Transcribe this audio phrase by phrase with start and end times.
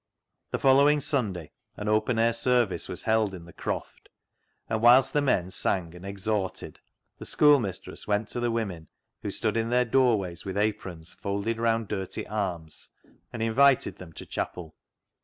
[0.49, 4.09] The following Sunday an open air service was held in the Croft,
[4.67, 6.79] and whilst the men sang and exhorted,
[7.19, 8.87] the schoolmistress went to the women,
[9.21, 12.89] who stood in their doorways with aprons folded round dirty arms,
[13.31, 14.75] and invited them to chapel.